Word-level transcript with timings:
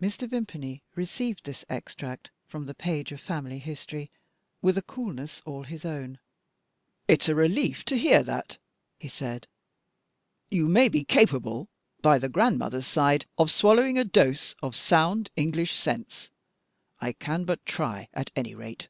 Mr. 0.00 0.26
Vimpany 0.26 0.82
received 0.94 1.44
this 1.44 1.66
extract 1.68 2.30
from 2.46 2.64
the 2.64 2.72
page 2.72 3.12
of 3.12 3.20
family 3.20 3.58
history 3.58 4.10
with 4.62 4.78
a 4.78 4.80
coolness 4.80 5.42
all 5.44 5.64
his 5.64 5.84
own. 5.84 6.18
"It's 7.06 7.28
a 7.28 7.34
relief 7.34 7.84
to 7.84 7.98
hear 7.98 8.22
that," 8.22 8.56
he 8.96 9.06
said. 9.08 9.46
"You 10.48 10.66
may 10.66 10.88
be 10.88 11.04
capable 11.04 11.68
(by 12.00 12.18
the 12.18 12.30
grandmother's 12.30 12.86
side) 12.86 13.26
of 13.36 13.50
swallowing 13.50 13.98
a 13.98 14.04
dose 14.04 14.54
of 14.62 14.74
sound 14.74 15.28
English 15.36 15.74
sense. 15.74 16.30
I 16.98 17.12
can 17.12 17.44
but 17.44 17.66
try, 17.66 18.08
at 18.14 18.30
any 18.34 18.54
rate. 18.54 18.88